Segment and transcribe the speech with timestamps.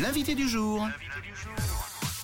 [0.00, 0.86] L'invité du jour.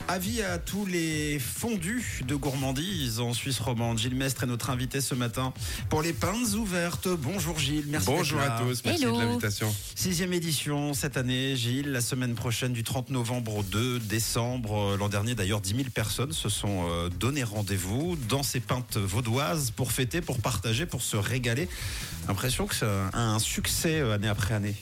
[0.06, 3.98] Avis à tous les fondus de gourmandise en Suisse romande.
[3.98, 5.52] Gilles Mestre est notre invité ce matin
[5.88, 7.08] pour les pintes ouvertes.
[7.08, 9.16] Bonjour Gilles, merci Bonjour à tous, merci Hello.
[9.16, 9.74] de l'invitation.
[9.94, 14.96] Sixième édition cette année, Gilles, la semaine prochaine du 30 novembre au 2 décembre.
[14.98, 19.70] L'an dernier d'ailleurs, 10 000 personnes se sont euh, donné rendez-vous dans ces pintes vaudoises
[19.70, 21.68] pour fêter, pour partager, pour se régaler.
[22.28, 24.76] L'impression que c'est un, un succès année après année.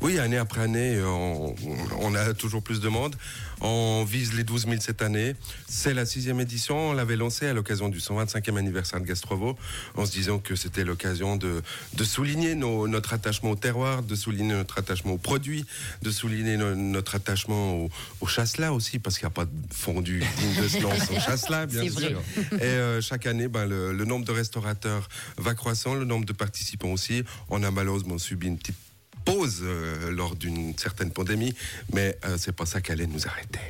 [0.00, 1.54] Oui, année après année, euh, on,
[2.00, 3.16] on a toujours plus de monde.
[3.60, 5.34] On vise les 12 000 cette année.
[5.68, 6.90] C'est la sixième édition.
[6.90, 9.56] On l'avait lancée à l'occasion du 125e anniversaire de Gastrovo,
[9.96, 11.62] en se disant que c'était l'occasion de,
[11.94, 15.64] de souligner nos- notre attachement au terroir, de souligner notre attachement aux produits,
[16.02, 19.50] de souligner no- notre attachement au, au chasselas aussi, parce qu'il n'y a pas de
[19.72, 21.92] fondu digne de ce nom sans chasselas, bien sûr.
[21.92, 22.14] vrai.
[22.58, 26.32] Et euh, chaque année, ben, le, le nombre de restaurateurs va croissant, le nombre de
[26.32, 27.22] participants aussi.
[27.48, 28.76] On a malheureusement subi une petite
[29.24, 31.54] pause euh, lors d'une certaine pandémie,
[31.92, 33.60] mais euh, c'est pas ça qui allait nous arrêter.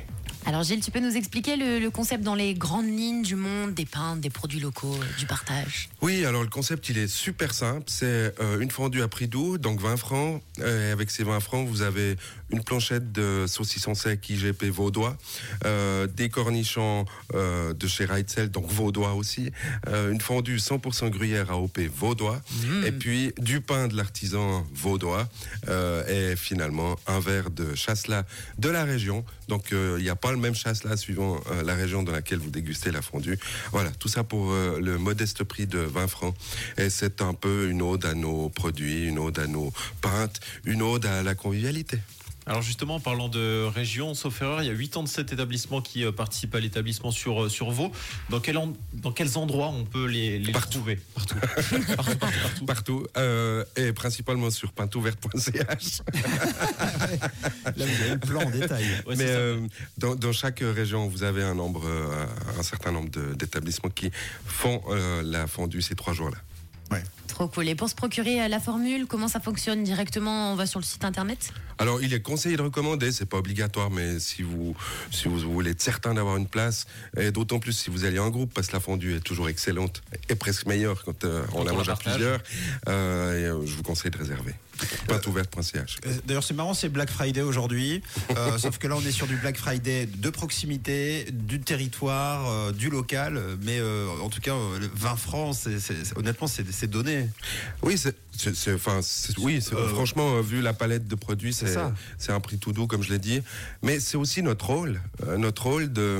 [0.45, 3.73] Alors Gilles, tu peux nous expliquer le, le concept dans les grandes lignes du monde
[3.73, 5.89] des pains, des produits locaux, euh, du partage?
[6.01, 7.85] Oui, alors le concept il est super simple.
[7.87, 10.41] C'est euh, une fondue à prix doux, donc 20 francs.
[10.59, 12.17] Et avec ces 20 francs, vous avez
[12.51, 15.17] une planchette de saucisson sec IGP vaudois,
[15.65, 19.51] euh, des cornichons euh, de chez Reitzel, donc vaudois aussi,
[19.87, 22.41] euh, une fondue 100% gruyère AOP vaudois,
[22.85, 25.27] et puis du pain de l'artisan vaudois,
[25.69, 28.23] euh, et finalement un verre de chasselas
[28.59, 29.25] de la région.
[29.47, 32.39] Donc euh, il n'y a pas le même chasselas suivant euh, la région dans laquelle
[32.39, 33.37] vous dégustez la fondue.
[33.71, 36.35] Voilà, tout ça pour euh, le modeste prix de 20 francs.
[36.77, 40.81] Et c'est un peu une ode à nos produits, une ode à nos pintes, une
[40.81, 41.99] ode à la convivialité.
[42.45, 46.11] Alors justement, en parlant de région, sauf erreur, il y a 87 établissements qui euh,
[46.11, 47.91] participent à l'établissement sur, euh, sur Vaud.
[48.29, 50.71] Dans, quel en- dans quels endroits on peut les, les Partout.
[50.79, 50.99] trouver?
[51.15, 51.35] Partout.
[51.95, 52.65] partout, partout, partout.
[52.65, 56.01] Partout, euh, et principalement sur pintouverte.ch.
[57.65, 58.85] Là, vous avez le plan en détail.
[59.07, 59.65] Ouais, Mais euh,
[59.97, 61.85] dans, dans chaque région, vous avez un nombre,
[62.59, 64.11] un certain nombre d'établissements qui
[64.45, 66.37] font euh, la fondue ces trois jours-là.
[67.27, 67.67] Trop cool.
[67.67, 70.51] Et pour se procurer euh, la formule, comment ça fonctionne directement?
[70.53, 71.51] On va sur le site internet?
[71.79, 74.75] Alors, il est conseillé de recommander, c'est pas obligatoire, mais si vous,
[75.11, 76.85] si vous voulez être certain d'avoir une place,
[77.17, 80.03] et d'autant plus si vous allez en groupe, parce que la fondue est toujours excellente
[80.29, 82.39] et presque meilleure quand euh, on la on la mange à plusieurs,
[82.87, 84.53] euh, et, euh, je vous conseille de réserver.
[85.07, 85.97] Pintouverte.ch.
[86.05, 88.01] Euh, D'ailleurs, c'est marrant, c'est Black Friday aujourd'hui.
[88.37, 92.71] Euh, sauf que là, on est sur du Black Friday de proximité, du territoire, euh,
[92.71, 93.39] du local.
[93.61, 96.89] Mais euh, en tout cas, euh, le 20 francs, c'est- c'est- c'est- honnêtement, c'est c'est
[96.89, 97.12] donné.
[97.81, 98.15] Oui, c'est,
[98.73, 98.99] enfin,
[99.39, 103.03] oui, Euh, franchement, euh, vu la palette de produits, c'est un prix tout doux, comme
[103.03, 103.41] je l'ai dit.
[103.83, 106.19] Mais c'est aussi notre rôle, euh, notre rôle de,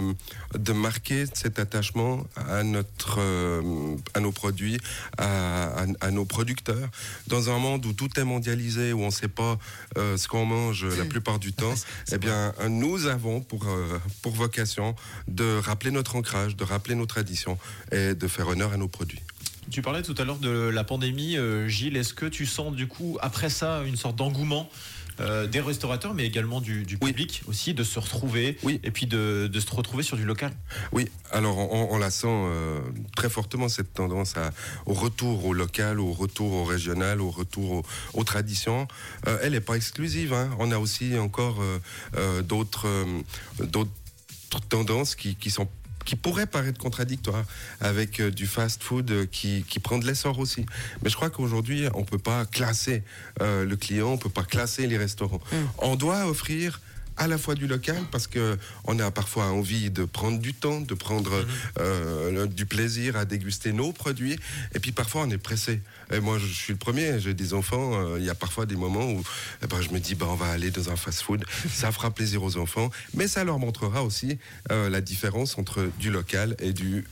[0.57, 4.77] de marquer cet attachement à notre, euh, à nos produits,
[5.17, 6.89] à, à- à nos producteurs,
[7.27, 9.57] dans un monde où tout est mondialisé, où on ne sait pas
[9.95, 11.73] ce qu'on mange la plupart du temps.
[12.11, 13.65] eh bien, nous avons pour,
[14.21, 14.95] pour vocation
[15.27, 17.57] de rappeler notre ancrage, de rappeler nos traditions
[17.91, 19.21] et de faire honneur à nos produits.
[19.73, 21.97] Tu parlais tout à l'heure de la pandémie, euh, Gilles.
[21.97, 24.69] Est-ce que tu sens du coup, après ça, une sorte d'engouement
[25.19, 27.09] euh, des restaurateurs, mais également du, du Oui.
[27.11, 28.79] public aussi, de se retrouver Oui.
[28.83, 30.51] et puis de, de se retrouver sur du local?
[30.91, 32.81] Oui, alors on, on la sent euh,
[33.15, 34.51] très fortement cette tendance à,
[34.85, 38.87] au retour au local, au retour au régional, au retour au- aux traditions.
[39.27, 40.33] Euh, elle n'est pas exclusive.
[40.33, 40.51] hein.
[40.59, 41.63] On a aussi encore
[42.47, 42.87] d'autres
[43.59, 43.89] d'autres
[44.69, 45.67] tendances qui, qui sont
[46.05, 47.45] qui pourraient paraître contradictoires
[47.81, 50.65] avec euh, du fast-food euh, qui, qui prend de l'essor aussi.
[51.01, 53.03] Mais je crois qu'aujourd'hui, on peut pas classer
[53.41, 55.41] euh, le client, on peut pas classer les restaurants.
[55.77, 56.81] On doit offrir
[57.17, 60.81] à la fois du local parce que on a parfois envie de prendre du temps,
[60.81, 61.45] de prendre
[61.79, 64.37] euh, le- du plaisir à déguster nos produits,
[64.73, 65.81] et puis parfois on est pressé.
[66.11, 67.19] Et moi, je suis le premier.
[67.19, 67.93] J'ai des enfants.
[67.95, 69.23] euh, Il y a parfois des moments où
[69.63, 71.43] eh ben, je me dis, bah, on va aller dans un fast-food.
[71.71, 74.37] Ça fera plaisir aux enfants, mais ça leur montrera aussi
[74.71, 77.05] euh, la différence entre du local et du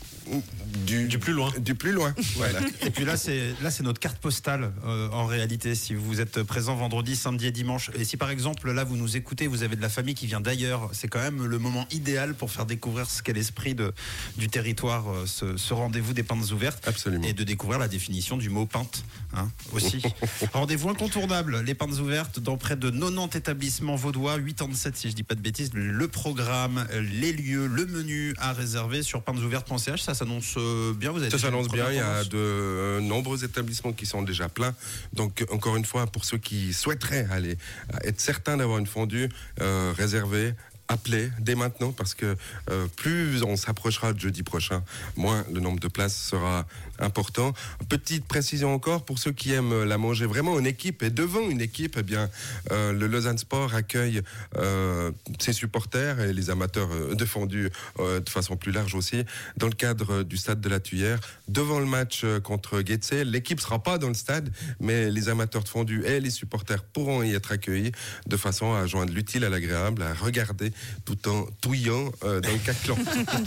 [0.85, 1.51] du, Du plus loin.
[1.59, 2.13] Du plus loin.
[2.35, 2.59] Voilà.
[2.85, 5.73] Et puis là, c'est là, c'est notre carte postale euh, en réalité.
[5.75, 9.17] Si vous êtes présent vendredi, samedi et dimanche, et si par exemple là vous nous
[9.17, 12.33] écoutez, vous avez de la famille qui vient d'ailleurs, c'est quand même le moment idéal
[12.33, 13.93] pour faire découvrir ce qu'est l'esprit de
[14.37, 16.87] du territoire, euh, ce, ce rendez-vous des pintes ouvertes.
[16.87, 17.25] Absolument.
[17.27, 19.03] Et de découvrir la définition du mot pinte
[19.33, 20.01] hein, aussi.
[20.53, 25.23] Rendez-vous incontournable, les pintes ouvertes dans près de 90 établissements vaudois, 87 si je dis
[25.23, 26.85] pas de bêtises, le programme,
[27.19, 31.37] les lieux, le menu à réserver sur pintesouvertes.ch, ça s'annonce euh, bien, vous avez Ça
[31.37, 34.73] s'annonce bien, il y a de euh, nombreux établissements qui sont déjà pleins.
[35.13, 37.57] Donc, encore une fois, pour ceux qui souhaiteraient aller,
[38.03, 39.29] être certains d'avoir une fondue,
[39.59, 40.55] euh, réservez
[40.91, 42.35] appeler dès maintenant parce que
[42.69, 44.83] euh, plus on s'approchera de jeudi prochain,
[45.15, 46.65] moins le nombre de places sera
[46.99, 47.53] important.
[47.89, 51.61] Petite précision encore pour ceux qui aiment la manger vraiment en équipe et devant une
[51.61, 52.29] équipe, eh bien
[52.71, 54.21] euh, le Lausanne Sport accueille
[54.57, 59.23] euh, ses supporters et les amateurs euh, défendus euh, de façon plus large aussi
[59.57, 63.13] dans le cadre du stade de la Tuyère devant le match euh, contre Getse.
[63.25, 67.23] L'équipe sera pas dans le stade, mais les amateurs de fondu et les supporters pourront
[67.23, 67.91] y être accueillis
[68.27, 70.71] de façon à joindre l'utile à l'agréable, à regarder
[71.05, 72.97] tout en touillant euh, dans le caclan.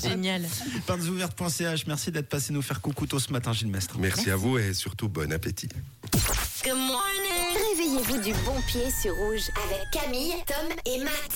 [0.02, 0.42] Génial.
[0.86, 3.96] Pintsouvertes.ch, merci d'être passé nous faire coucou tôt ce matin, Gilles Mestre.
[3.98, 5.68] Merci à vous et surtout bon appétit.
[6.64, 11.30] Réveillez-vous du bon pied sur rouge avec Camille, Tom et Matt.